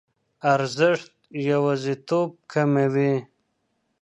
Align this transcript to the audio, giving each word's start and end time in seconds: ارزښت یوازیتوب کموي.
ارزښت 0.53 1.11
یوازیتوب 1.49 2.29
کموي. 2.51 3.13